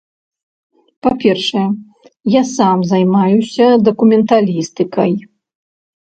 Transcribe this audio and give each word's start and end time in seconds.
Па-першае, 1.07 1.65
я 2.35 2.41
сам 2.57 2.77
займаюся 2.91 3.65
дакументалістыкай. 3.89 5.11